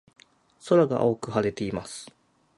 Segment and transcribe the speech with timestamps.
[0.67, 2.09] 空が青く晴れています。